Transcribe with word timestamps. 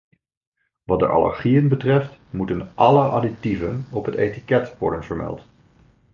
Wat 0.83 0.99
de 0.99 1.07
allergieën 1.07 1.67
betreft, 1.67 2.17
moeten 2.29 2.71
alle 2.75 3.01
additieven 3.07 3.85
op 3.91 4.05
het 4.05 4.15
etiket 4.15 4.77
worden 4.77 5.03
vermeld. 5.03 5.41